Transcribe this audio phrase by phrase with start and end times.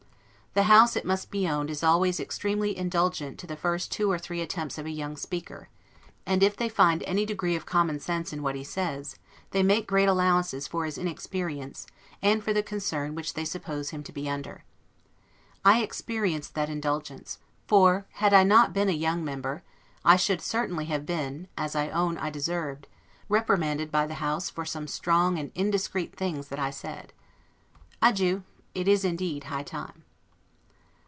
[0.53, 3.55] The House, it must be owned, is always extremely indulgent to the
[3.89, 5.69] two or three first attempts of a young speaker;
[6.25, 9.15] and if they find any degree of common sense in what he says,
[9.51, 11.87] they make great allowances for his inexperience,
[12.21, 14.65] and for the concern which they suppose him to be under.
[15.63, 19.63] I experienced that indulgence; for had I not been a young member,
[20.03, 22.87] I should certainly have been, as I own I deserved,
[23.29, 27.13] reprimanded by the House for some strong and indiscreet things that I said.
[28.01, 28.43] Adieu!
[28.75, 30.03] It is indeed high time.